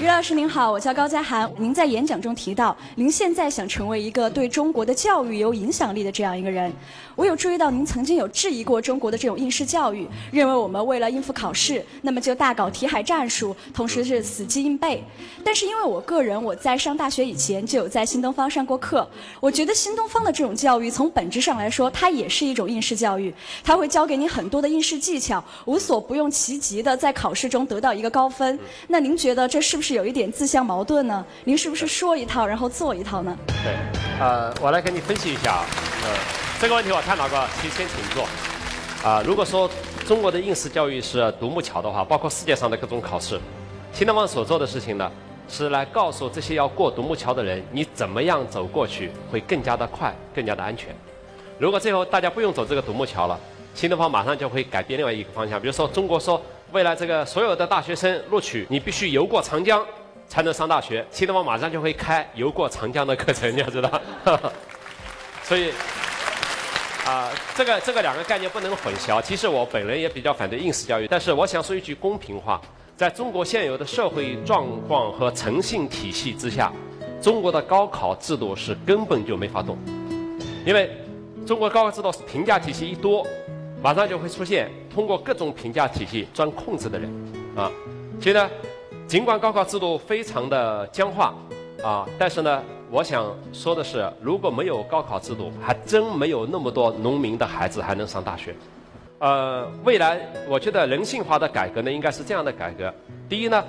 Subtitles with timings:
[0.00, 1.48] 于老师您好，我叫高佳涵。
[1.56, 6.72] 您在演讲中提到，您现在想成为一个对中国的教育有影响力的这样一个人。
[7.14, 15.00] 我有注意到您曾经有质疑过中国的这种应试教育，认为我们为了应付考试，那么就大搞题海战术，同时是死记硬背。
[15.44, 19.08] 但是因为我个人我在上大学以前就有在新东方上过课，
[19.38, 23.32] 我觉得新东方的这种教育从本质上来说，它也是一种应试教育，
[23.62, 28.58] 它会教给你很多的应试技巧，无所不用其极的在考试中得到一个高分。
[28.88, 31.22] 那您觉得这是不是有一点自相矛盾呢？
[31.44, 33.36] 您是不是说一套然后做一套呢？
[33.62, 33.74] 对，
[34.18, 35.66] 呃，我来给你分析一下啊，
[36.04, 36.08] 呃。
[36.60, 38.24] 这个问题我探讨过，请先请坐。
[39.06, 39.68] 啊，如果说
[40.06, 43.38] 中国的应试教育是独木桥的话，包括世界上的各种考试，
[43.92, 45.10] 新东方所做的事情呢，
[45.46, 50.94] 是来告诉这些要过独木桥的人，你怎么样走过去会更加的快，更加的安全。
[51.58, 53.38] 如果最后大家不用走这个独木桥了，
[53.74, 55.60] 新东方马上就会改变另外一个方向。
[55.60, 56.40] 比如说，中国说
[56.74, 59.80] 未来这个所有的大学生录取，你必须游过长江
[60.26, 64.02] 才能上大学，新东方马上就会开游过长江的课程，你要知道。
[65.44, 65.72] 所以。
[67.06, 69.22] 啊，这个这个两个概念不能混淆。
[69.22, 72.60] 其实我本人也比较反对应试教育，但是我想说一句公平话：
[72.96, 76.72] 在中国现有的社会状况和诚信体系之下，
[77.20, 79.78] 中国的高考制度是根本就没法动。
[80.64, 80.90] 因为
[81.46, 83.24] 中国高考制度评价体系一多，
[83.84, 87.10] 马上就会出现通过各种评价体系钻空子的人
[87.54, 87.70] 啊。
[88.18, 88.48] 所以呢，
[89.06, 91.34] 尽管高考制度非常的僵化
[91.82, 92.62] 啊，但是呢。
[92.90, 98.54] 我想说的是，如果没有高考制度，还真没有那么多农民的孩子还能上大学。
[99.18, 102.94] 呃，未来我觉得人性化的改革呢，应该是这样的改革：
[103.28, 103.64] 第一呢，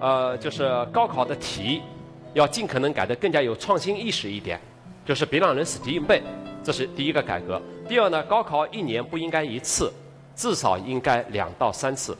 [0.00, 1.82] 呃，就是高考的题
[2.32, 4.58] 要尽可能改得更加有创新意识一点，
[5.06, 6.20] 就是别让人死记硬背，
[6.64, 7.62] 这是第一个改革。
[7.88, 9.92] 第二呢，高考一年不应该一次，
[10.34, 12.16] 至少应该两到三次。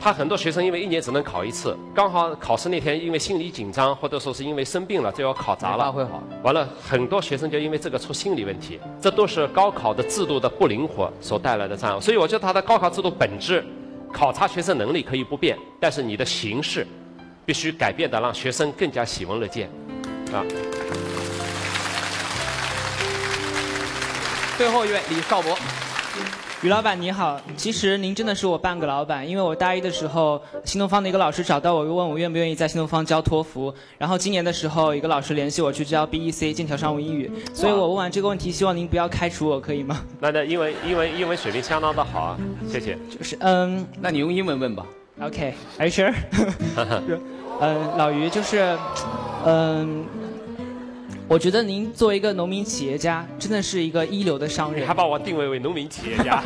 [0.00, 5.84] 他很多学生因为一年只能考一次，刚好考试那天因为心理紧张，或者说是因为生病了，就要考砸了。
[5.84, 12.00] 发挥好，完了很多学生就因为这个出心理问题，这都是高考的制度的不灵活所带来的障碍。
[12.00, 13.64] 所以我觉得他的高考制度本质，
[14.12, 16.84] 考察学生能力可以不变，但是你的形式
[17.46, 19.70] 必须改变的，让学生更加喜闻乐见，
[20.32, 20.42] 啊。
[24.56, 25.56] 最后一位李少博。
[26.62, 40.00] 于老板你好，其实您真的是我半个老板，因为我大一的时候，新东方的一个老师找到我，又问我愿不愿意在新东方教托福，然后今年的时候，一个老师联系我去教 BEC 剑桥商务英语，所以我问完这个问题，希望您不要开除我，可以吗？
[40.20, 42.38] 那那英文英文英文水平相当的好啊，
[42.70, 42.96] 谢谢。
[43.10, 44.86] 就是嗯，那你用英文问吧。
[45.20, 46.14] OK，Are you sure？
[47.60, 48.78] 嗯， 老于就是，
[49.44, 50.06] 嗯。
[51.26, 54.86] 我觉得您作为一个农民企业家，真的是一个一流的商人。
[54.86, 56.40] 还把我定位为农民企业家。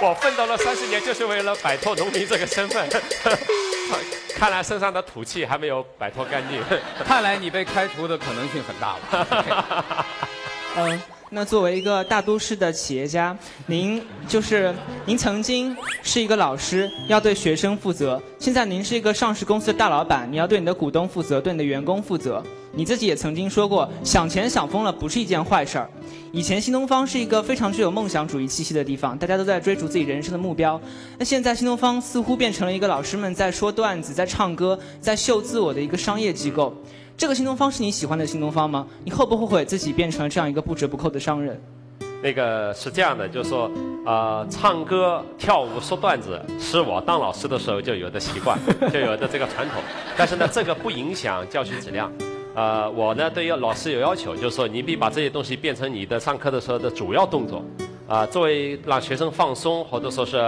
[0.00, 2.88] 我奋斗了三十年，就是为了摆脱农民这个身份。
[4.34, 6.62] 看来身上的土气还没有摆脱干净。
[7.04, 10.06] 看来你被开除的可能性很大了。
[10.76, 11.02] 嗯。
[11.32, 13.36] 那作为一个大都市的企业家，
[13.66, 14.74] 您就是
[15.06, 18.20] 您曾经是一个老师，要对学生负责。
[18.40, 22.42] 现在您是一个上市公司的大老板，你要对你的股东负责，对你的员工负责。
[22.72, 25.88] 你自己也曾经说过，想钱想疯了不是一件坏事儿。
[26.32, 30.80] 以前新东方是一个非常具有梦想主义气息的地方，大家都在追逐自己人生的目标。
[31.16, 36.74] 那现在新东方似乎变成了一个老师们在说段子、在唱歌、在秀自我的一个商业机构。
[37.20, 38.86] 这个新东方是你喜欢的新东方吗？
[39.04, 41.60] 你后不后悔自己变成了这样一个不折不扣的商人？
[42.22, 43.70] 那个是这样的，就是说，
[44.06, 48.58] 呃，唱歌、跳舞、说段子是我当老师的时候就有的习惯，
[48.90, 49.82] 就有的这个传统。
[50.16, 52.10] 但是呢，这个不影响教学质量。
[52.54, 57.62] 呃，我呢对于老师有要求，就是说，你必须把这些东西变成你的上课的时候的主要动作。
[58.08, 60.38] 啊，作为让学生放松，或者说是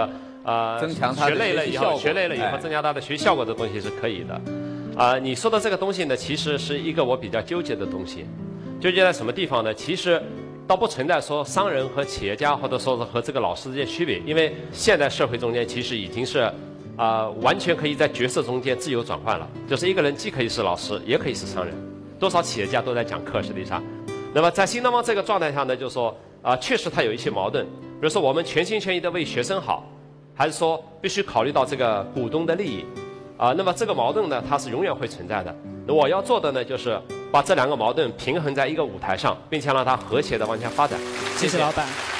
[0.43, 4.41] 呃，增强他学累了以后，学累了以后增加他的学习效果的东西是可以的。
[4.95, 8.25] 啊，你说的这个东西呢，其实是一个我比较纠结的东西。
[8.79, 9.73] 纠结在什么地方呢？
[9.73, 10.21] 其实
[10.67, 16.51] 倒不存在说商人和企业家，或者说是和这个老师之间区别，因为现在社会中间其实已经是
[16.95, 19.49] 啊，完全可以在角色中间自由转换了。
[19.67, 21.73] 就是一个人既可以是老师，也可以是商人。
[22.19, 23.83] 多少企业家都在讲课，实际上。
[24.31, 27.65] 那么在新东方这个状态下呢，就是说啊，确实它有一些矛盾。
[27.65, 29.89] 比如说，我们全心全意的为学生好，
[30.35, 32.85] 还是说必须考虑到这个股东的利益？
[33.37, 35.55] 啊，那么这个矛盾呢，它是永远会存在的。
[35.87, 36.99] 我要做的呢，就是
[37.31, 40.99] 把这两个矛盾平衡在一个舞台上，并且让它和谐的往前发展。
[41.35, 42.12] 谢谢老板。